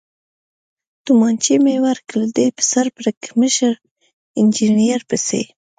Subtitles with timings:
[1.05, 3.73] تومانچه مې ورکړل، دی په سر پړکمشر
[4.39, 5.43] انجنیر پسې.